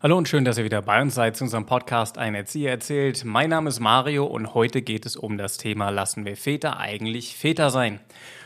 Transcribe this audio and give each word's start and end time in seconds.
Hallo 0.00 0.16
und 0.16 0.28
schön, 0.28 0.44
dass 0.44 0.56
ihr 0.56 0.64
wieder 0.64 0.80
bei 0.80 1.02
uns 1.02 1.16
seid 1.16 1.36
zu 1.36 1.42
unserem 1.42 1.66
Podcast 1.66 2.18
Ein 2.18 2.36
Erzieher 2.36 2.70
erzählt. 2.70 3.24
Mein 3.24 3.50
Name 3.50 3.68
ist 3.68 3.80
Mario 3.80 4.26
und 4.26 4.54
heute 4.54 4.80
geht 4.80 5.04
es 5.04 5.16
um 5.16 5.36
das 5.38 5.56
Thema 5.56 5.90
Lassen 5.90 6.24
wir 6.24 6.36
Väter 6.36 6.78
eigentlich 6.78 7.36
Väter 7.36 7.70
sein? 7.70 7.98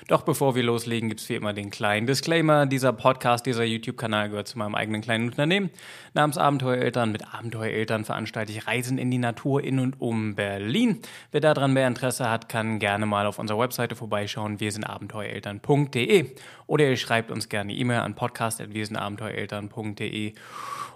Doch 0.08 0.22
bevor 0.22 0.56
wir 0.56 0.64
loslegen, 0.64 1.08
gibt 1.08 1.20
es 1.20 1.28
wie 1.28 1.36
immer 1.36 1.52
den 1.52 1.70
kleinen 1.70 2.08
Disclaimer. 2.08 2.66
Dieser 2.66 2.92
Podcast, 2.92 3.46
dieser 3.46 3.62
YouTube-Kanal 3.62 4.30
gehört 4.30 4.48
zu 4.48 4.58
meinem 4.58 4.74
eigenen 4.74 5.00
kleinen 5.00 5.28
Unternehmen 5.28 5.70
namens 6.12 6.38
Abenteuereltern. 6.38 7.12
Mit 7.12 7.32
Abenteuereltern 7.32 8.04
veranstalte 8.04 8.50
ich 8.50 8.66
Reisen 8.66 8.98
in 8.98 9.12
die 9.12 9.18
Natur 9.18 9.62
in 9.62 9.78
und 9.78 10.00
um 10.00 10.34
Berlin. 10.34 11.02
Wer 11.30 11.40
daran 11.40 11.72
mehr 11.72 11.86
Interesse 11.86 12.28
hat, 12.28 12.48
kann 12.48 12.80
gerne 12.80 13.06
mal 13.06 13.26
auf 13.26 13.38
unserer 13.38 13.60
Webseite 13.60 13.94
vorbeischauen. 13.94 14.58
Wir 14.58 14.72
sind 14.72 14.82
abenteuereltern.de 14.84 16.34
oder 16.66 16.88
ihr 16.88 16.96
schreibt 16.96 17.30
uns 17.30 17.48
gerne 17.48 17.72
E-Mail 17.72 18.00
an 18.00 18.16
podcast.wirsinabenteuereltern.de 18.16 20.34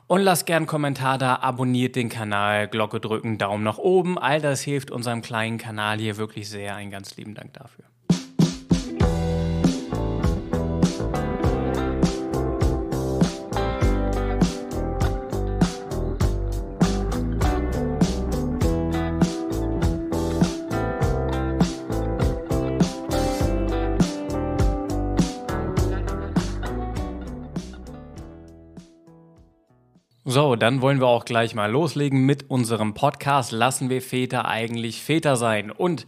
und 0.09 0.21
lasst 0.21 0.47
gern 0.47 0.59
einen 0.59 0.67
Kommentar 0.67 1.19
da, 1.19 1.37
abonniert 1.37 1.97
den 1.97 2.09
Kanal, 2.09 2.69
Glocke 2.69 3.01
drücken, 3.01 3.39
Daumen 3.39 3.65
nach 3.65 3.79
oben. 3.79 4.19
All 4.19 4.41
das 4.41 4.63
hilft 4.63 4.91
unserem 4.91 5.23
kleinen 5.23 5.59
Kanal 5.59 5.99
hier 5.99 6.17
wirklich 6.17 6.49
sehr. 6.49 6.77
Einen 6.77 6.91
ganz 6.91 7.17
lieben 7.17 7.35
Dank 7.35 7.53
dafür. 7.55 7.85
So, 30.29 30.57
dann 30.57 30.81
wollen 30.81 30.99
wir 30.99 31.07
auch 31.07 31.25
gleich 31.25 31.55
mal 31.55 31.71
loslegen 31.71 32.27
mit 32.27 32.51
unserem 32.51 32.95
Podcast 32.95 33.53
Lassen 33.53 33.91
wir 33.91 34.03
Väter 34.03 34.47
eigentlich 34.47 35.01
Väter 35.01 35.37
sein? 35.37 35.71
Und 35.71 36.05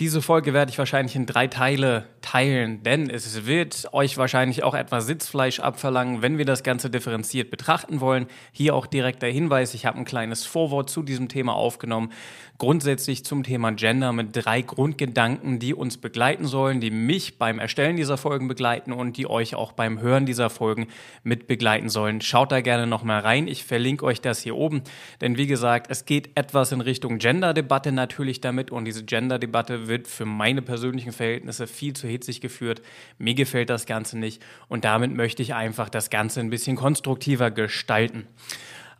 diese 0.00 0.22
Folge 0.22 0.52
werde 0.52 0.72
ich 0.72 0.78
wahrscheinlich 0.78 1.14
in 1.14 1.24
drei 1.24 1.46
Teile 1.46 2.06
teilen, 2.20 2.82
denn 2.82 3.08
es 3.08 3.46
wird 3.46 3.88
euch 3.92 4.16
wahrscheinlich 4.18 4.64
auch 4.64 4.74
etwas 4.74 5.06
Sitzfleisch 5.06 5.60
abverlangen, 5.60 6.20
wenn 6.20 6.36
wir 6.36 6.46
das 6.46 6.64
Ganze 6.64 6.90
differenziert 6.90 7.50
betrachten 7.50 8.00
wollen. 8.00 8.26
Hier 8.50 8.74
auch 8.74 8.86
direkt 8.86 9.22
der 9.22 9.30
Hinweis, 9.30 9.72
ich 9.74 9.86
habe 9.86 9.98
ein 9.98 10.04
kleines 10.04 10.46
Vorwort 10.46 10.90
zu 10.90 11.02
diesem 11.02 11.28
Thema 11.28 11.54
aufgenommen, 11.54 12.12
grundsätzlich 12.58 13.24
zum 13.24 13.42
Thema 13.42 13.72
Gender 13.72 14.12
mit 14.12 14.28
drei 14.32 14.62
Grundgedanken, 14.62 15.58
die 15.58 15.74
uns 15.74 15.96
begleiten 15.96 16.46
sollen, 16.46 16.80
die 16.80 16.90
mich 16.90 17.38
beim 17.38 17.58
Erstellen 17.58 17.96
dieser 17.96 18.18
Folgen 18.18 18.48
begleiten 18.48 18.92
und 18.92 19.16
die 19.16 19.28
euch 19.28 19.54
auch 19.54 19.72
beim 19.72 20.00
Hören 20.00 20.26
dieser 20.26 20.50
Folgen 20.50 20.88
mit 21.22 21.46
begleiten 21.46 21.88
sollen. 21.88 22.20
Schaut 22.20 22.52
da 22.52 22.60
gerne 22.60 22.86
nochmal 22.86 23.20
rein. 23.20 23.48
Ich 23.48 23.59
verlinke 23.64 24.04
euch 24.04 24.20
das 24.20 24.40
hier 24.40 24.56
oben, 24.56 24.82
denn 25.20 25.36
wie 25.36 25.46
gesagt, 25.46 25.90
es 25.90 26.04
geht 26.04 26.30
etwas 26.34 26.72
in 26.72 26.80
Richtung 26.80 27.18
Gender-Debatte 27.18 27.92
natürlich 27.92 28.40
damit 28.40 28.70
und 28.70 28.84
diese 28.84 29.04
Gender-Debatte 29.04 29.88
wird 29.88 30.08
für 30.08 30.24
meine 30.24 30.62
persönlichen 30.62 31.12
Verhältnisse 31.12 31.66
viel 31.66 31.94
zu 31.94 32.08
hitzig 32.08 32.40
geführt. 32.40 32.82
Mir 33.18 33.34
gefällt 33.34 33.70
das 33.70 33.86
Ganze 33.86 34.18
nicht 34.18 34.42
und 34.68 34.84
damit 34.84 35.12
möchte 35.12 35.42
ich 35.42 35.54
einfach 35.54 35.88
das 35.88 36.10
Ganze 36.10 36.40
ein 36.40 36.50
bisschen 36.50 36.76
konstruktiver 36.76 37.50
gestalten. 37.50 38.26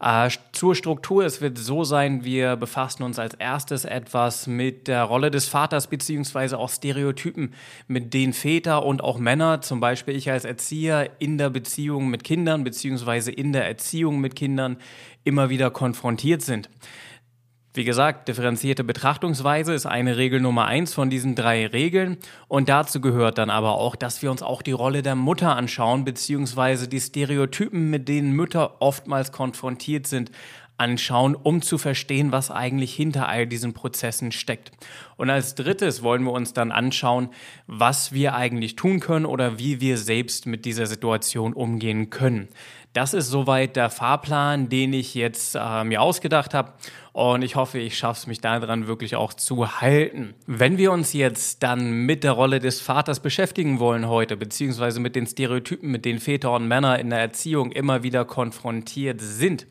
Äh, 0.01 0.31
zur 0.53 0.75
Struktur, 0.75 1.27
es 1.27 1.43
wird 1.43 1.59
so 1.59 1.85
sein, 1.85 2.25
wir 2.25 2.57
befassen 2.57 3.03
uns 3.03 3.19
als 3.19 3.35
erstes 3.35 3.85
etwas 3.85 4.47
mit 4.47 4.89
der 4.89 5.05
Rolle 5.05 5.31
des 5.31 5.47
Vaters 5.47 5.89
beziehungsweise 5.89 6.59
auch 6.59 6.71
Stereotypen, 6.71 7.53
mit 7.87 8.15
denen 8.15 8.33
Väter 8.33 8.87
und 8.87 9.05
auch 9.05 9.19
Männer, 9.19 9.61
zum 9.61 9.81
Beispiel 9.81 10.17
ich 10.17 10.31
als 10.31 10.47
Erzieher, 10.47 11.11
in 11.19 11.37
der 11.37 11.51
Beziehung 11.51 12.09
mit 12.09 12.25
Kindern 12.25 12.65
beziehungsweise 12.65 13.31
in 13.31 13.53
der 13.53 13.67
Erziehung 13.67 14.21
mit 14.21 14.37
Kindern 14.37 14.79
immer 15.25 15.51
wieder 15.51 15.71
konfrontiert 15.71 16.41
sind. 16.41 16.71
Wie 17.73 17.85
gesagt, 17.85 18.27
differenzierte 18.27 18.83
Betrachtungsweise 18.83 19.73
ist 19.75 19.87
eine 19.87 20.17
Regel 20.17 20.41
Nummer 20.41 20.65
eins 20.65 20.93
von 20.93 21.09
diesen 21.09 21.37
drei 21.37 21.69
Regeln. 21.69 22.17
Und 22.49 22.69
dazu 22.69 23.01
gehört 23.01 23.39
dann 23.39 23.49
aber 23.49 23.75
auch, 23.75 23.95
dass 23.95 24.23
wir 24.23 24.33
uns 24.33 24.43
auch 24.43 24.63
die 24.63 24.73
Rolle 24.73 25.03
der 25.03 25.15
Mutter 25.15 25.55
anschauen, 25.55 26.05
beziehungsweise 26.05 26.89
die 26.89 26.99
Stereotypen, 26.99 27.89
mit 27.89 28.09
denen 28.09 28.33
Mütter 28.33 28.83
oftmals 28.83 29.31
konfrontiert 29.31 30.09
sind, 30.09 30.33
anschauen, 30.79 31.37
um 31.37 31.63
zu 31.63 31.79
verstehen, 31.79 32.33
was 32.33 32.51
eigentlich 32.51 32.95
hinter 32.95 33.29
all 33.29 33.47
diesen 33.47 33.75
Prozessen 33.75 34.33
steckt. 34.33 34.73
Und 35.17 35.31
als 35.31 35.55
drittes 35.55 36.03
wollen 36.03 36.25
wir 36.25 36.33
uns 36.33 36.55
dann 36.55 36.73
anschauen, 36.73 37.29
was 37.67 38.13
wir 38.13 38.35
eigentlich 38.35 38.77
tun 38.77 38.99
können 38.99 39.27
oder 39.27 39.59
wie 39.59 39.81
wir 39.81 39.99
selbst 39.99 40.47
mit 40.47 40.65
dieser 40.65 40.87
Situation 40.87 41.53
umgehen 41.53 42.09
können. 42.09 42.49
Das 42.93 43.15
ist 43.15 43.29
soweit 43.29 43.77
der 43.77 43.89
Fahrplan, 43.89 44.69
den 44.69 44.93
ich 44.93 45.15
jetzt 45.15 45.55
äh, 45.55 45.85
mir 45.85 46.03
ausgedacht 46.03 46.55
habe. 46.55 46.73
Und 47.13 47.43
ich 47.43 47.55
hoffe, 47.55 47.79
ich 47.79 47.97
schaffe 47.97 48.19
es 48.21 48.27
mich 48.27 48.41
daran 48.41 48.89
wirklich 48.89 49.15
auch 49.15 49.33
zu 49.33 49.81
halten. 49.81 50.35
Wenn 50.47 50.77
wir 50.77 50.91
uns 50.91 51.13
jetzt 51.13 51.63
dann 51.63 52.05
mit 52.05 52.25
der 52.25 52.33
Rolle 52.33 52.59
des 52.59 52.81
Vaters 52.81 53.21
beschäftigen 53.21 53.79
wollen 53.79 54.09
heute, 54.09 54.37
beziehungsweise 54.37 54.99
mit 54.99 55.15
den 55.15 55.27
Stereotypen, 55.27 55.91
mit 55.91 56.05
denen 56.05 56.19
Väter 56.19 56.53
und 56.53 56.67
Männer 56.67 56.99
in 56.99 57.11
der 57.11 57.21
Erziehung 57.21 57.71
immer 57.71 58.03
wieder 58.03 58.25
konfrontiert 58.25 59.21
sind, 59.21 59.67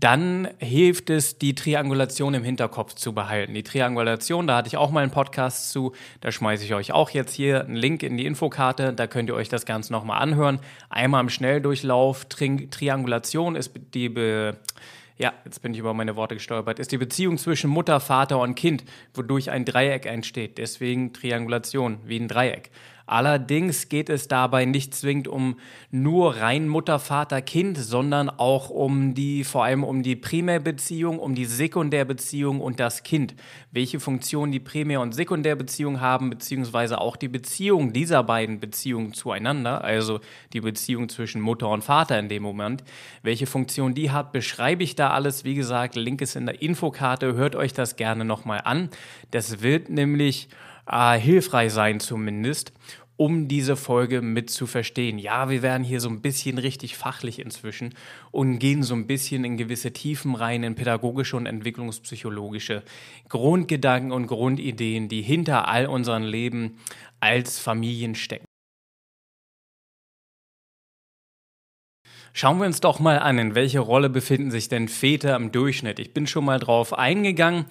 dann 0.00 0.48
hilft 0.58 1.10
es, 1.10 1.38
die 1.38 1.54
Triangulation 1.54 2.34
im 2.34 2.44
Hinterkopf 2.44 2.94
zu 2.94 3.12
behalten. 3.12 3.54
Die 3.54 3.62
Triangulation, 3.62 4.46
da 4.46 4.56
hatte 4.56 4.68
ich 4.68 4.76
auch 4.76 4.90
mal 4.90 5.02
einen 5.02 5.10
Podcast 5.10 5.70
zu, 5.70 5.92
da 6.20 6.30
schmeiße 6.30 6.64
ich 6.64 6.74
euch 6.74 6.92
auch 6.92 7.10
jetzt 7.10 7.34
hier 7.34 7.64
einen 7.64 7.76
Link 7.76 8.02
in 8.02 8.16
die 8.16 8.26
Infokarte, 8.26 8.92
da 8.92 9.06
könnt 9.06 9.28
ihr 9.28 9.34
euch 9.34 9.48
das 9.48 9.66
Ganze 9.66 9.92
nochmal 9.92 10.22
anhören. 10.22 10.60
Einmal 10.88 11.22
im 11.22 11.30
Schnelldurchlauf, 11.30 12.26
Tri 12.26 12.68
Triangulation 12.70 13.56
ist 13.56 13.72
die, 13.94 14.08
Be 14.08 14.56
ja, 15.18 15.32
jetzt 15.44 15.62
bin 15.62 15.72
ich 15.72 15.80
über 15.80 15.94
meine 15.94 16.14
Worte 16.14 16.36
gestolpert, 16.36 16.78
ist 16.78 16.92
die 16.92 16.98
Beziehung 16.98 17.38
zwischen 17.38 17.68
Mutter, 17.68 17.98
Vater 17.98 18.38
und 18.38 18.54
Kind, 18.54 18.84
wodurch 19.14 19.50
ein 19.50 19.64
Dreieck 19.64 20.06
entsteht. 20.06 20.58
Deswegen 20.58 21.12
Triangulation, 21.12 21.98
wie 22.04 22.20
ein 22.20 22.28
Dreieck. 22.28 22.70
Allerdings 23.08 23.88
geht 23.88 24.10
es 24.10 24.28
dabei 24.28 24.66
nicht 24.66 24.94
zwingend 24.94 25.28
um 25.28 25.56
nur 25.90 26.36
rein 26.36 26.68
Mutter, 26.68 26.98
Vater, 26.98 27.40
Kind, 27.40 27.78
sondern 27.78 28.28
auch 28.28 28.68
um 28.68 29.14
die, 29.14 29.44
vor 29.44 29.64
allem 29.64 29.82
um 29.82 30.02
die 30.02 30.14
Primärbeziehung, 30.14 31.18
um 31.18 31.34
die 31.34 31.46
Sekundärbeziehung 31.46 32.60
und 32.60 32.80
das 32.80 33.04
Kind. 33.04 33.34
Welche 33.72 33.98
Funktion 33.98 34.52
die 34.52 34.60
Primär- 34.60 35.00
und 35.00 35.14
Sekundärbeziehung 35.14 36.02
haben, 36.02 36.28
beziehungsweise 36.28 37.00
auch 37.00 37.16
die 37.16 37.28
Beziehung 37.28 37.94
dieser 37.94 38.22
beiden 38.22 38.60
Beziehungen 38.60 39.14
zueinander, 39.14 39.82
also 39.82 40.20
die 40.52 40.60
Beziehung 40.60 41.08
zwischen 41.08 41.40
Mutter 41.40 41.70
und 41.70 41.84
Vater 41.84 42.18
in 42.18 42.28
dem 42.28 42.42
Moment. 42.42 42.84
Welche 43.22 43.46
Funktion 43.46 43.94
die 43.94 44.10
hat, 44.10 44.32
beschreibe 44.32 44.82
ich 44.84 44.96
da 44.96 45.10
alles. 45.10 45.44
Wie 45.44 45.54
gesagt, 45.54 45.96
Link 45.96 46.20
ist 46.20 46.36
in 46.36 46.44
der 46.44 46.60
Infokarte, 46.60 47.32
hört 47.32 47.56
euch 47.56 47.72
das 47.72 47.96
gerne 47.96 48.26
nochmal 48.26 48.60
an. 48.64 48.90
Das 49.30 49.62
wird 49.62 49.88
nämlich 49.88 50.50
äh, 50.88 51.18
hilfreich 51.18 51.72
sein 51.72 52.00
zumindest, 52.00 52.72
um 53.16 53.48
diese 53.48 53.76
Folge 53.76 54.22
mit 54.22 54.48
zu 54.48 54.66
verstehen. 54.66 55.18
Ja, 55.18 55.50
wir 55.50 55.60
werden 55.60 55.82
hier 55.82 56.00
so 56.00 56.08
ein 56.08 56.22
bisschen 56.22 56.56
richtig 56.56 56.96
fachlich 56.96 57.40
inzwischen 57.40 57.94
und 58.30 58.60
gehen 58.60 58.84
so 58.84 58.94
ein 58.94 59.08
bisschen 59.08 59.44
in 59.44 59.56
gewisse 59.56 59.92
Tiefen 59.92 60.36
rein, 60.36 60.62
in 60.62 60.76
pädagogische 60.76 61.36
und 61.36 61.46
entwicklungspsychologische 61.46 62.84
Grundgedanken 63.28 64.12
und 64.12 64.28
Grundideen, 64.28 65.08
die 65.08 65.22
hinter 65.22 65.66
all 65.66 65.86
unseren 65.86 66.22
Leben 66.22 66.78
als 67.18 67.58
Familien 67.58 68.14
stecken. 68.14 68.44
Schauen 72.32 72.58
wir 72.58 72.66
uns 72.66 72.80
doch 72.80 73.00
mal 73.00 73.18
an, 73.18 73.36
in 73.38 73.56
welche 73.56 73.80
Rolle 73.80 74.08
befinden 74.08 74.52
sich 74.52 74.68
denn 74.68 74.86
Väter 74.86 75.34
im 75.34 75.50
Durchschnitt. 75.50 75.98
Ich 75.98 76.14
bin 76.14 76.28
schon 76.28 76.44
mal 76.44 76.60
drauf 76.60 76.96
eingegangen. 76.96 77.64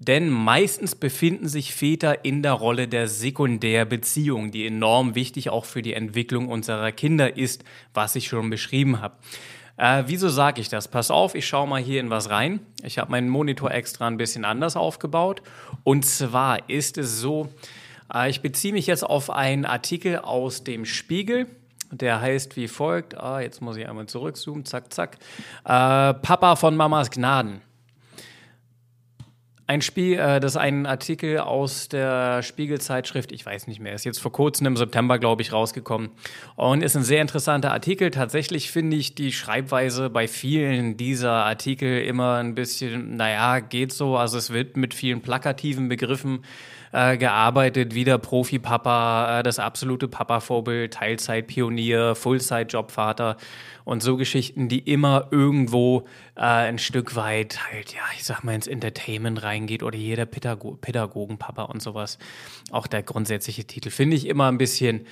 Denn 0.00 0.30
meistens 0.30 0.94
befinden 0.94 1.46
sich 1.46 1.74
Väter 1.74 2.24
in 2.24 2.42
der 2.42 2.54
Rolle 2.54 2.88
der 2.88 3.06
Sekundärbeziehung, 3.06 4.50
die 4.50 4.66
enorm 4.66 5.14
wichtig 5.14 5.50
auch 5.50 5.66
für 5.66 5.82
die 5.82 5.92
Entwicklung 5.92 6.48
unserer 6.48 6.90
Kinder 6.90 7.36
ist, 7.36 7.64
was 7.92 8.16
ich 8.16 8.26
schon 8.26 8.48
beschrieben 8.48 9.02
habe. 9.02 9.16
Äh, 9.76 10.04
wieso 10.06 10.30
sage 10.30 10.62
ich 10.62 10.70
das? 10.70 10.88
Pass 10.88 11.10
auf, 11.10 11.34
ich 11.34 11.46
schaue 11.46 11.68
mal 11.68 11.82
hier 11.82 12.00
in 12.00 12.08
was 12.08 12.30
rein. 12.30 12.60
Ich 12.82 12.98
habe 12.98 13.10
meinen 13.10 13.28
Monitor 13.28 13.70
extra 13.70 14.06
ein 14.06 14.16
bisschen 14.16 14.46
anders 14.46 14.74
aufgebaut. 14.74 15.42
Und 15.84 16.06
zwar 16.06 16.70
ist 16.70 16.96
es 16.96 17.20
so, 17.20 17.50
äh, 18.12 18.30
ich 18.30 18.40
beziehe 18.40 18.72
mich 18.72 18.86
jetzt 18.86 19.04
auf 19.04 19.28
einen 19.28 19.66
Artikel 19.66 20.18
aus 20.18 20.64
dem 20.64 20.86
Spiegel. 20.86 21.46
Der 21.90 22.22
heißt 22.22 22.56
wie 22.56 22.68
folgt. 22.68 23.18
Ah, 23.18 23.40
jetzt 23.40 23.60
muss 23.60 23.76
ich 23.76 23.86
einmal 23.86 24.06
zurückzoomen. 24.06 24.64
Zack, 24.64 24.92
zack. 24.94 25.18
Äh, 25.64 26.14
Papa 26.14 26.56
von 26.56 26.74
Mamas 26.74 27.10
Gnaden. 27.10 27.60
Ein 29.70 29.82
Spiel, 29.82 30.18
äh, 30.18 30.40
das 30.40 30.54
ist 30.54 30.56
ein 30.56 30.84
Artikel 30.84 31.38
aus 31.38 31.88
der 31.88 32.42
Spiegelzeitschrift, 32.42 33.30
ich 33.30 33.46
weiß 33.46 33.68
nicht 33.68 33.78
mehr, 33.78 33.94
ist 33.94 34.04
jetzt 34.04 34.18
vor 34.18 34.32
kurzem 34.32 34.66
im 34.66 34.76
September, 34.76 35.20
glaube 35.20 35.42
ich, 35.42 35.52
rausgekommen. 35.52 36.10
Und 36.56 36.82
ist 36.82 36.96
ein 36.96 37.04
sehr 37.04 37.22
interessanter 37.22 37.70
Artikel. 37.70 38.10
Tatsächlich 38.10 38.72
finde 38.72 38.96
ich 38.96 39.14
die 39.14 39.30
Schreibweise 39.30 40.10
bei 40.10 40.26
vielen 40.26 40.96
dieser 40.96 41.44
Artikel 41.44 42.02
immer 42.02 42.38
ein 42.38 42.56
bisschen, 42.56 43.14
naja, 43.14 43.60
geht 43.60 43.92
so. 43.92 44.16
Also 44.16 44.38
es 44.38 44.52
wird 44.52 44.76
mit 44.76 44.92
vielen 44.92 45.20
plakativen 45.20 45.88
Begriffen 45.88 46.40
äh, 46.92 47.16
gearbeitet, 47.16 47.94
wieder 47.94 48.18
Profi-Papa, 48.18 49.38
äh, 49.38 49.42
das 49.42 49.60
absolute 49.60 50.08
Papa-Vorbild, 50.08 50.94
Teilzeit-Pionier, 50.94 52.16
Fullzeit-Jobvater 52.16 53.36
und 53.84 54.02
so 54.02 54.16
Geschichten, 54.16 54.68
die 54.68 54.80
immer 54.80 55.28
irgendwo 55.30 56.06
äh, 56.34 56.40
ein 56.40 56.78
Stück 56.78 57.16
weit 57.16 57.60
halt, 57.70 57.94
ja, 57.94 58.02
ich 58.16 58.24
sag 58.24 58.42
mal, 58.42 58.54
ins 58.54 58.66
Entertainment 58.66 59.42
reingeht 59.60 59.82
oder 59.82 59.96
jeder 59.96 60.26
Pädago 60.26 60.76
Pädagogenpapa 60.80 61.64
und 61.64 61.82
sowas. 61.82 62.18
Auch 62.70 62.86
der 62.86 63.02
grundsätzliche 63.02 63.64
Titel 63.64 63.90
finde 63.90 64.16
ich 64.16 64.26
immer 64.26 64.48
ein 64.48 64.58
bisschen 64.58 65.06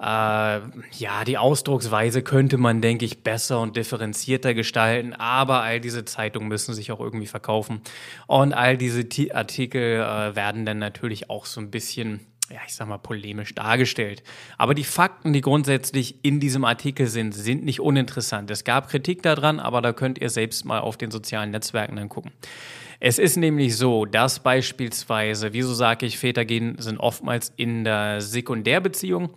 äh, 0.00 0.02
ja, 0.02 1.24
die 1.26 1.36
Ausdrucksweise 1.36 2.22
könnte 2.22 2.56
man, 2.56 2.80
denke 2.80 3.04
ich, 3.04 3.22
besser 3.22 3.60
und 3.60 3.76
differenzierter 3.76 4.54
gestalten, 4.54 5.12
aber 5.12 5.60
all 5.60 5.78
diese 5.78 6.06
Zeitungen 6.06 6.48
müssen 6.48 6.74
sich 6.74 6.90
auch 6.90 7.00
irgendwie 7.00 7.26
verkaufen. 7.26 7.82
Und 8.26 8.54
all 8.54 8.78
diese 8.78 9.10
T 9.10 9.32
Artikel 9.32 10.00
äh, 10.00 10.34
werden 10.34 10.64
dann 10.64 10.78
natürlich 10.78 11.28
auch 11.28 11.44
so 11.44 11.60
ein 11.60 11.70
bisschen 11.70 12.20
ja, 12.50 12.58
ich 12.66 12.74
sag 12.74 12.88
mal, 12.88 12.98
polemisch 12.98 13.54
dargestellt. 13.54 14.24
Aber 14.58 14.74
die 14.74 14.82
Fakten, 14.82 15.32
die 15.32 15.40
grundsätzlich 15.40 16.24
in 16.24 16.40
diesem 16.40 16.64
Artikel 16.64 17.06
sind, 17.06 17.32
sind 17.32 17.64
nicht 17.64 17.78
uninteressant. 17.78 18.50
Es 18.50 18.64
gab 18.64 18.88
Kritik 18.88 19.22
daran, 19.22 19.60
aber 19.60 19.80
da 19.80 19.92
könnt 19.92 20.18
ihr 20.18 20.30
selbst 20.30 20.64
mal 20.64 20.80
auf 20.80 20.96
den 20.96 21.12
sozialen 21.12 21.52
Netzwerken 21.52 21.94
dann 21.94 22.08
gucken. 22.08 22.32
Es 23.02 23.18
ist 23.18 23.38
nämlich 23.38 23.78
so, 23.78 24.04
dass 24.04 24.40
beispielsweise, 24.40 25.54
wieso 25.54 25.72
sage 25.72 26.04
ich, 26.04 26.18
Väter 26.18 26.44
gehen, 26.44 26.76
sind 26.78 26.98
oftmals 26.98 27.50
in 27.56 27.82
der 27.82 28.20
Sekundärbeziehung. 28.20 29.30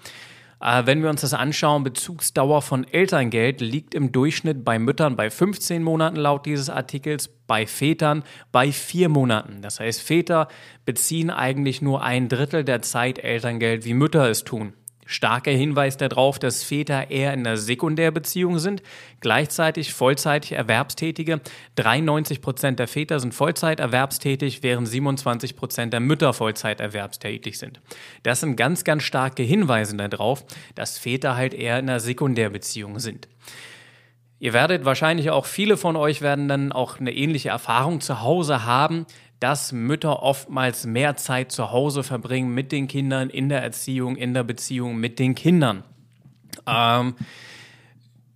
Äh, 0.60 0.86
wenn 0.86 1.02
wir 1.02 1.10
uns 1.10 1.22
das 1.22 1.34
anschauen, 1.34 1.86
Bezugsdauer 1.86 2.62
von 2.62 2.86
Elterngeld 2.86 3.62
liegt 3.62 3.96
im 3.96 4.12
Durchschnitt 4.12 4.66
bei 4.66 4.80
Müttern 4.80 5.16
bei 5.16 5.30
15 5.30 5.82
Monaten 5.82 6.18
laut 6.18 6.46
dieses 6.46 6.70
Artikels, 6.70 7.30
bei 7.48 7.66
Vätern 7.66 8.24
bei 8.52 8.74
vier 8.74 9.08
Monaten. 9.08 9.62
Das 9.62 9.80
heißt, 9.80 10.02
Väter 10.02 10.50
beziehen 10.84 11.30
eigentlich 11.30 11.82
nur 11.82 12.04
ein 12.04 12.28
Drittel 12.28 12.66
der 12.66 12.82
Zeit 12.82 13.18
Elterngeld, 13.18 13.86
wie 13.86 13.94
Mütter 13.94 14.30
es 14.30 14.44
tun. 14.44 14.74
Starker 15.06 15.52
Hinweis 15.52 15.98
darauf, 15.98 16.40
dass 16.40 16.64
Väter 16.64 17.12
eher 17.12 17.34
in 17.34 17.42
einer 17.42 17.58
Sekundärbeziehung 17.58 18.60
sind, 18.60 18.82
gleichzeitig 19.20 19.94
vollzeitig 19.94 20.54
Erwerbstätige. 20.54 21.42
93 21.76 22.42
Prozent 22.42 22.80
der 22.80 22.88
Väter 22.88 23.20
sind 23.20 23.34
Vollzeit 23.34 23.80
erwerbstätig, 23.80 24.64
während 24.64 24.88
27 24.88 25.56
Prozent 25.56 25.94
der 25.94 26.00
Mütter 26.00 26.34
Vollzeit 26.34 26.80
erwerbstätig 26.80 27.58
sind. 27.58 27.82
Das 28.24 28.40
sind 28.40 28.56
ganz, 28.56 28.84
ganz 28.84 29.04
starke 29.04 29.44
Hinweise 29.44 29.96
darauf, 29.98 30.46
dass 30.76 30.98
Väter 30.98 31.36
halt 31.36 31.54
eher 31.54 31.80
in 31.80 31.90
einer 31.90 32.00
Sekundärbeziehung 32.00 33.00
sind. 33.00 33.28
Ihr 34.40 34.52
werdet 34.52 34.84
wahrscheinlich 34.84 35.30
auch, 35.30 35.46
viele 35.46 35.78
von 35.78 35.96
euch 35.96 36.22
werden 36.22 36.50
dann 36.50 36.74
auch 36.74 37.00
eine 37.00 37.14
ähnliche 37.14 37.48
Erfahrung 37.48 38.02
zu 38.02 38.22
Hause 38.22 38.66
haben, 38.66 39.06
dass 39.44 39.74
Mütter 39.74 40.24
oftmals 40.24 40.86
mehr 40.86 41.18
Zeit 41.18 41.52
zu 41.52 41.74
Hause 41.74 42.04
verbringen 42.04 42.54
mit 42.54 42.72
den 42.72 42.88
Kindern, 42.88 43.30
in 43.30 43.50
der 43.50 43.62
Erziehung, 43.62 44.16
in 44.16 44.34
der 44.34 44.46
Beziehung 44.46 44.96
mit 44.96 45.20
den 45.20 45.36
Kindern. 45.36 45.84
Ähm, 46.66 47.16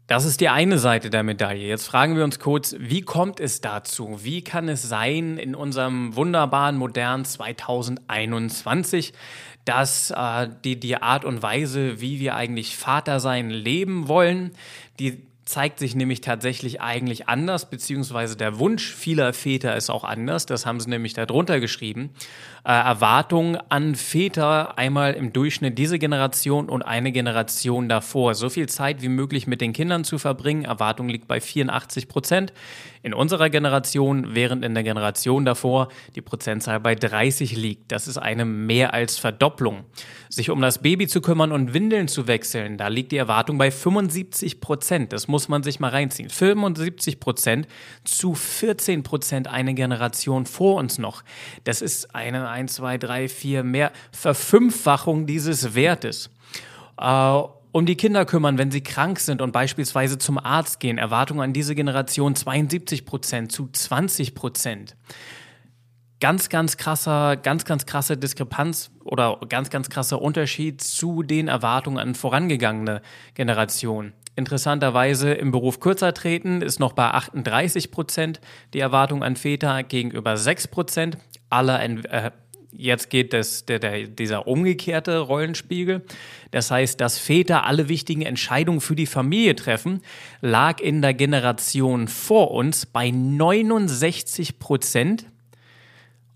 das 0.08 0.26
ist 0.26 0.42
die 0.42 0.50
eine 0.50 0.80
Seite 0.80 1.10
der 1.10 1.24
Medaille. 1.24 1.66
Jetzt 1.66 1.88
fragen 1.88 2.18
wir 2.18 2.26
uns 2.26 2.40
kurz, 2.40 2.76
wie 2.78 3.04
kommt 3.04 3.40
es 3.40 3.62
dazu? 3.62 4.20
Wie 4.24 4.44
kann 4.44 4.68
es 4.68 4.84
sein 4.84 5.38
in 5.38 5.56
unserem 5.56 6.18
wunderbaren, 6.18 6.76
modernen 6.76 7.24
2021, 7.24 9.14
dass 9.64 10.12
äh, 10.12 10.50
die, 10.66 10.78
die 10.78 11.02
Art 11.02 11.24
und 11.24 11.42
Weise, 11.42 12.02
wie 12.02 12.20
wir 12.20 12.36
eigentlich 12.36 12.76
Vater 12.76 13.22
sein 13.22 13.50
leben 13.50 14.10
wollen, 14.10 14.52
die 15.00 15.26
zeigt 15.48 15.80
sich 15.80 15.96
nämlich 15.96 16.20
tatsächlich 16.20 16.82
eigentlich 16.82 17.30
anders, 17.30 17.70
beziehungsweise 17.70 18.36
der 18.36 18.60
Wunsch 18.60 18.94
vieler 18.94 19.32
Väter 19.32 19.78
ist 19.78 19.90
auch 19.90 20.04
anders. 20.04 20.46
Das 20.46 20.66
haben 20.66 20.82
sie 20.82 20.90
nämlich 20.90 21.14
darunter 21.14 21.62
geschrieben. 21.62 22.10
Äh, 22.66 22.72
Erwartungen 22.74 23.58
an 23.70 23.96
Väter 23.96 24.78
einmal 24.78 25.14
im 25.14 25.32
Durchschnitt 25.32 25.78
diese 25.78 26.00
Generation 26.00 26.68
und 26.68 26.82
eine 26.82 27.14
Generation 27.14 27.88
davor. 27.88 28.36
So 28.36 28.50
viel 28.50 28.68
Zeit 28.68 29.02
wie 29.02 29.08
möglich 29.08 29.48
mit 29.48 29.62
den 29.62 29.72
Kindern 29.72 30.04
zu 30.04 30.18
verbringen. 30.18 30.66
Erwartung 30.66 31.08
liegt 31.08 31.30
bei 31.30 31.40
84 31.40 32.10
Prozent 32.10 32.52
in 33.04 33.14
unserer 33.14 33.50
Generation, 33.50 34.36
während 34.36 34.66
in 34.66 34.74
der 34.74 34.84
Generation 34.84 35.46
davor 35.46 35.88
die 36.16 36.22
Prozentzahl 36.22 36.82
bei 36.82 36.94
30 36.94 37.56
liegt. 37.56 37.94
Das 37.94 38.10
ist 38.10 38.18
eine 38.18 38.44
mehr 38.44 38.94
als 38.94 39.18
Verdopplung. 39.18 39.86
Sich 40.28 40.50
um 40.50 40.60
das 40.60 40.80
Baby 40.80 41.08
zu 41.08 41.22
kümmern 41.22 41.54
und 41.54 41.74
Windeln 41.74 42.10
zu 42.10 42.28
wechseln, 42.28 42.78
da 42.78 42.90
liegt 42.90 43.14
die 43.14 43.18
Erwartung 43.18 43.58
bei 43.58 43.72
75 43.72 44.60
Prozent. 44.60 45.14
Das 45.14 45.30
muss 45.30 45.37
man 45.48 45.64
sich 45.64 45.80
mal 45.80 45.92
reinziehen. 45.92 46.30
75 46.30 47.20
Prozent 47.20 47.68
zu 48.04 48.34
14 48.34 49.04
Prozent 49.04 49.48
eine 49.48 49.74
Generation 49.74 50.46
vor 50.46 50.76
uns 50.76 50.98
noch. 50.98 51.24
Das 51.64 51.82
ist 51.82 52.16
eine 52.16 52.50
1, 52.50 52.74
2, 52.74 52.98
3, 52.98 53.30
4 53.30 53.64
mehr 53.64 53.92
Verfünffachung 54.12 55.28
dieses 55.28 55.76
Wertes. 55.76 56.30
Äh, 57.00 57.42
um 57.72 57.86
die 57.86 57.96
Kinder 57.96 58.26
kümmern, 58.26 58.58
wenn 58.58 58.72
sie 58.72 58.82
krank 58.82 59.20
sind 59.20 59.42
und 59.42 59.52
beispielsweise 59.52 60.18
zum 60.18 60.40
Arzt 60.40 60.80
gehen. 60.80 60.98
Erwartung 60.98 61.42
an 61.42 61.54
diese 61.54 61.76
Generation 61.76 62.36
72 62.36 63.06
Prozent 63.06 63.52
zu 63.52 63.70
20 63.72 64.34
Prozent. 64.34 64.96
Ganz, 66.20 66.50
ganz 66.50 66.78
krasser, 66.78 67.38
ganz, 67.38 67.66
ganz 67.66 67.86
krasse 67.86 68.18
Diskrepanz 68.18 68.90
oder 69.04 69.40
ganz, 69.48 69.70
ganz 69.70 69.90
krasser 69.90 70.20
Unterschied 70.20 70.82
zu 70.82 71.22
den 71.22 71.48
Erwartungen 71.48 72.00
an 72.00 72.16
vorangegangene 72.16 73.04
Generationen. 73.36 74.14
Interessanterweise 74.38 75.34
im 75.34 75.50
Beruf 75.50 75.80
kürzer 75.80 76.14
treten 76.14 76.62
ist 76.62 76.80
noch 76.80 76.94
bei 76.94 77.06
38 77.06 77.90
Prozent 77.90 78.40
die 78.76 78.80
Erwartung 78.80 79.24
an 79.24 79.36
Väter 79.36 79.82
gegenüber 79.82 80.38
6 80.38 80.68
Prozent 80.68 81.18
aller 81.50 81.84
äh, 81.84 82.30
Jetzt 82.72 83.10
geht 83.10 83.34
das, 83.34 83.66
der, 83.66 83.80
der, 83.80 84.04
dieser 84.04 84.46
umgekehrte 84.46 85.18
Rollenspiegel. 85.18 86.06
Das 86.52 86.70
heißt, 86.70 87.02
dass 87.02 87.18
Väter 87.18 87.66
alle 87.66 87.90
wichtigen 87.90 88.22
Entscheidungen 88.22 88.80
für 88.80 88.96
die 88.96 89.08
Familie 89.08 89.56
treffen, 89.56 90.02
lag 90.42 90.82
in 90.82 91.02
der 91.02 91.16
Generation 91.16 92.08
vor 92.08 92.52
uns 92.52 92.86
bei 92.86 93.10
69 93.10 94.60
Prozent 94.60 95.26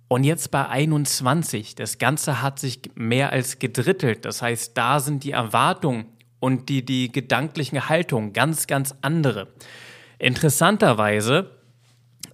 und 0.07 0.24
jetzt 0.24 0.50
bei 0.50 0.68
21. 0.68 1.75
Das 1.75 2.00
Ganze 2.00 2.42
hat 2.42 2.57
sich 2.57 2.81
mehr 2.95 3.31
als 3.31 3.59
gedrittelt. 3.59 4.25
Das 4.25 4.42
heißt, 4.42 4.75
da 4.75 5.00
sind 5.00 5.24
die 5.24 5.31
Erwartungen 5.31 6.06
und 6.41 6.67
die, 6.67 6.83
die 6.83 7.09
gedanklichen 7.09 7.88
Haltungen 7.88 8.33
ganz, 8.33 8.67
ganz 8.67 8.93
andere. 9.01 9.47
Interessanterweise, 10.19 11.51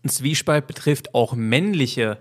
ein 0.03 0.09
Zwiespalt 0.09 0.65
betrifft 0.65 1.13
auch 1.13 1.35
männliche 1.35 2.17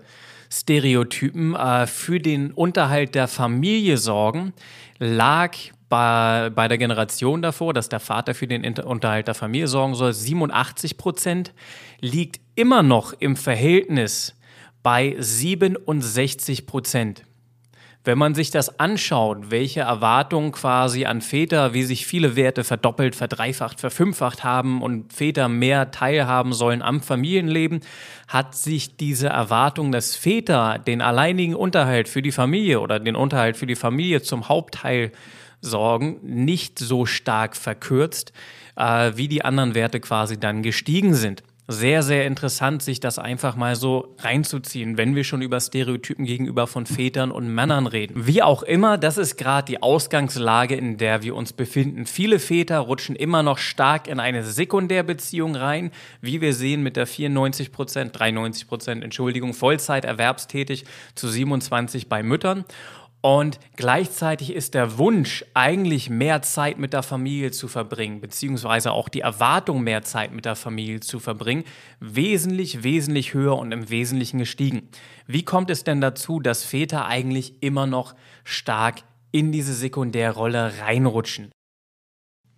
Stereotypen 0.51 1.55
äh, 1.55 1.87
für 1.87 2.19
den 2.19 2.51
Unterhalt 2.51 3.15
der 3.15 3.27
Familie 3.27 3.97
sorgen, 3.97 4.53
lag 4.99 5.55
bei, 5.89 6.49
bei 6.53 6.67
der 6.67 6.77
Generation 6.77 7.41
davor, 7.41 7.73
dass 7.73 7.89
der 7.89 7.99
Vater 7.99 8.35
für 8.35 8.47
den 8.47 8.65
Unterhalt 8.79 9.27
der 9.27 9.35
Familie 9.35 9.67
sorgen 9.67 9.95
soll, 9.95 10.13
87 10.13 10.97
Prozent, 10.97 11.53
liegt 12.01 12.41
immer 12.55 12.83
noch 12.83 13.13
im 13.13 13.35
Verhältnis 13.35 14.35
bei 14.83 15.15
67 15.17 16.65
Prozent. 16.65 17.23
Wenn 18.07 18.17
man 18.17 18.35
sich 18.35 18.51
das 18.51 18.79
anschaut, 18.79 19.51
welche 19.51 19.81
Erwartungen 19.81 20.53
quasi 20.53 21.03
an 21.03 21.19
Väter, 21.19 21.73
wie 21.73 21.83
sich 21.83 22.07
viele 22.07 22.37
Werte 22.37 22.63
verdoppelt, 22.63 23.17
verdreifacht, 23.17 23.81
verfünffacht 23.81 24.45
haben 24.45 24.81
und 24.81 25.11
Väter 25.11 25.49
mehr 25.49 25.91
teilhaben 25.91 26.53
sollen 26.53 26.81
am 26.81 27.01
Familienleben, 27.01 27.81
hat 28.29 28.55
sich 28.55 28.95
diese 28.95 29.27
Erwartung, 29.27 29.91
dass 29.91 30.15
Väter 30.15 30.79
den 30.79 31.01
alleinigen 31.01 31.53
Unterhalt 31.53 32.07
für 32.07 32.21
die 32.21 32.31
Familie 32.31 32.79
oder 32.79 33.01
den 33.01 33.17
Unterhalt 33.17 33.57
für 33.57 33.67
die 33.67 33.75
Familie 33.75 34.21
zum 34.21 34.47
Hauptteil 34.47 35.11
sorgen, 35.59 36.19
nicht 36.23 36.79
so 36.79 37.05
stark 37.05 37.57
verkürzt, 37.57 38.31
äh, 38.77 39.11
wie 39.15 39.27
die 39.27 39.43
anderen 39.43 39.75
Werte 39.75 39.99
quasi 39.99 40.39
dann 40.39 40.63
gestiegen 40.63 41.13
sind 41.13 41.43
sehr, 41.67 42.01
sehr 42.01 42.25
interessant, 42.25 42.81
sich 42.81 42.99
das 42.99 43.19
einfach 43.19 43.55
mal 43.57 43.75
so 43.75 44.15
reinzuziehen, 44.19 44.97
wenn 44.97 45.15
wir 45.15 45.25
schon 45.25 45.41
über 45.41 45.59
Stereotypen 45.59 46.25
gegenüber 46.25 46.65
von 46.65 46.85
Vätern 46.85 47.29
und 47.29 47.53
Männern 47.53 47.87
reden. 47.87 48.25
Wie 48.25 48.41
auch 48.41 48.63
immer, 48.63 48.97
das 48.97 49.17
ist 49.17 49.37
gerade 49.37 49.65
die 49.65 49.81
Ausgangslage, 49.81 50.75
in 50.75 50.97
der 50.97 51.23
wir 51.23 51.35
uns 51.35 51.51
befinden. 51.51 52.05
Viele 52.05 52.39
Väter 52.39 52.79
rutschen 52.79 53.17
immer 53.17 53.43
noch 53.43 53.57
stark 53.57 54.07
in 54.07 54.19
eine 54.21 54.43
Sekundärbeziehung 54.43 55.55
rein, 55.55 55.91
wie 56.21 56.39
wir 56.39 56.53
sehen 56.53 56.83
mit 56.83 56.95
der 56.95 57.05
94 57.05 57.71
Prozent, 57.73 58.17
93 58.17 58.67
Prozent, 58.67 59.03
Entschuldigung, 59.03 59.53
Vollzeit 59.53 60.05
erwerbstätig 60.05 60.85
zu 61.15 61.27
27 61.27 62.07
bei 62.07 62.23
Müttern. 62.23 62.63
Und 63.27 63.59
gleichzeitig 63.75 64.53
ist 64.53 64.73
der 64.73 64.97
Wunsch, 64.97 65.43
eigentlich 65.53 66.09
mehr 66.09 66.43
Zeit 66.43 66.77
mit 66.77 66.93
der 66.93 67.03
Familie 67.03 67.51
zu 67.51 67.67
verbringen, 67.67 68.21
beziehungsweise 68.21 68.93
auch 68.93 69.09
die 69.09 69.19
Erwartung, 69.19 69.81
mehr 69.81 70.01
Zeit 70.03 70.31
mit 70.31 70.45
der 70.45 70.55
Familie 70.55 71.01
zu 71.01 71.19
verbringen, 71.19 71.65
wesentlich, 71.99 72.83
wesentlich 72.83 73.33
höher 73.33 73.57
und 73.57 73.73
im 73.73 73.89
Wesentlichen 73.89 74.37
gestiegen. 74.37 74.87
Wie 75.25 75.43
kommt 75.43 75.69
es 75.69 75.83
denn 75.83 75.99
dazu, 75.99 76.39
dass 76.39 76.63
Väter 76.63 77.05
eigentlich 77.05 77.61
immer 77.61 77.85
noch 77.85 78.15
stark 78.45 79.01
in 79.33 79.51
diese 79.51 79.73
Sekundärrolle 79.73 80.79
reinrutschen? 80.79 81.51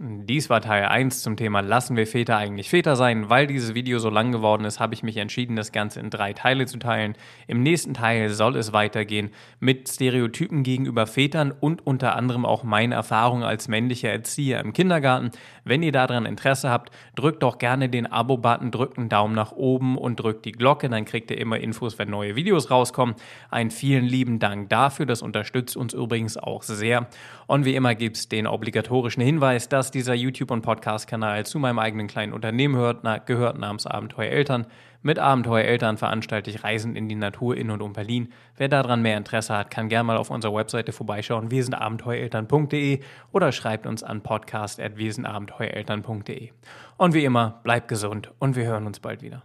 Dies 0.01 0.49
war 0.49 0.61
Teil 0.61 0.85
1 0.85 1.23
zum 1.23 1.35
Thema 1.35 1.59
Lassen 1.59 1.97
wir 1.97 2.07
Väter 2.07 2.37
eigentlich 2.37 2.69
Väter 2.69 2.95
sein? 2.95 3.29
Weil 3.29 3.47
dieses 3.47 3.73
Video 3.73 3.99
so 3.99 4.09
lang 4.09 4.31
geworden 4.31 4.63
ist, 4.63 4.79
habe 4.79 4.93
ich 4.93 5.03
mich 5.03 5.17
entschieden, 5.17 5.57
das 5.57 5.73
Ganze 5.73 5.99
in 5.99 6.09
drei 6.09 6.31
Teile 6.31 6.67
zu 6.67 6.79
teilen. 6.79 7.17
Im 7.47 7.63
nächsten 7.63 7.93
Teil 7.93 8.29
soll 8.29 8.55
es 8.55 8.71
weitergehen 8.71 9.29
mit 9.59 9.89
Stereotypen 9.89 10.63
gegenüber 10.63 11.05
Vätern 11.05 11.51
und 11.51 11.85
unter 11.85 12.15
anderem 12.15 12.45
auch 12.45 12.63
meine 12.63 12.95
Erfahrung 12.95 13.43
als 13.43 13.67
männlicher 13.67 14.09
Erzieher 14.09 14.61
im 14.61 14.71
Kindergarten. 14.71 15.31
Wenn 15.65 15.83
ihr 15.83 15.91
daran 15.91 16.25
Interesse 16.25 16.69
habt, 16.69 16.91
drückt 17.15 17.43
doch 17.43 17.57
gerne 17.57 17.89
den 17.89 18.07
Abo-Button, 18.07 18.71
drückt 18.71 18.97
einen 18.97 19.09
Daumen 19.09 19.35
nach 19.35 19.51
oben 19.51 19.97
und 19.97 20.15
drückt 20.15 20.45
die 20.45 20.53
Glocke, 20.53 20.87
dann 20.87 21.03
kriegt 21.03 21.29
ihr 21.29 21.37
immer 21.37 21.59
Infos, 21.59 21.99
wenn 21.99 22.09
neue 22.09 22.37
Videos 22.37 22.71
rauskommen. 22.71 23.15
Einen 23.51 23.69
vielen 23.69 24.05
lieben 24.05 24.39
Dank 24.39 24.69
dafür, 24.69 25.05
das 25.05 25.21
unterstützt 25.21 25.75
uns 25.75 25.93
übrigens 25.93 26.37
auch 26.37 26.63
sehr. 26.63 27.09
Und 27.47 27.65
wie 27.65 27.75
immer 27.75 27.95
gibt 27.95 28.15
es 28.15 28.29
den 28.29 28.47
obligatorischen 28.47 29.21
Hinweis, 29.21 29.67
dass 29.67 29.88
dass 29.89 29.93
dieser 29.93 30.13
YouTube- 30.13 30.51
und 30.51 30.61
Podcast-Kanal 30.61 31.47
zu 31.47 31.57
meinem 31.57 31.79
eigenen 31.79 32.05
kleinen 32.05 32.31
Unternehmen 32.31 32.75
hört, 32.75 32.99
na, 33.01 33.17
gehört 33.17 33.57
namens 33.57 33.87
Abenteuer 33.87 34.29
Eltern. 34.29 34.67
Mit 35.01 35.17
Abenteuer 35.17 35.63
Eltern 35.63 35.97
veranstalte 35.97 36.51
ich 36.51 36.63
Reisen 36.63 36.95
in 36.95 37.09
die 37.09 37.15
Natur 37.15 37.57
in 37.57 37.71
und 37.71 37.81
um 37.81 37.93
Berlin. 37.93 38.31
Wer 38.55 38.67
daran 38.67 39.01
mehr 39.01 39.17
Interesse 39.17 39.57
hat, 39.57 39.71
kann 39.71 39.89
gerne 39.89 40.03
mal 40.03 40.17
auf 40.17 40.29
unserer 40.29 40.53
Webseite 40.53 40.91
vorbeischauen, 40.91 41.49
wir 41.49 41.63
sind 41.63 41.73
abenteuereltern.de 41.73 42.99
oder 43.31 43.51
schreibt 43.51 43.87
uns 43.87 44.03
an 44.03 44.21
podcast.wesenabenteuereltern.de. 44.21 46.51
Und 46.97 47.15
wie 47.15 47.25
immer, 47.25 47.59
bleibt 47.63 47.87
gesund 47.87 48.31
und 48.37 48.55
wir 48.55 48.65
hören 48.65 48.85
uns 48.85 48.99
bald 48.99 49.23
wieder. 49.23 49.41